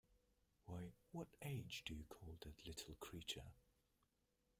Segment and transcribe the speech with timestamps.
[0.65, 3.51] Why, what age do you call that little creature?